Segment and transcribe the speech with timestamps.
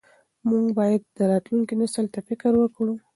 [0.49, 2.95] موږ باید راتلونکي نسل ته فکر وکړو.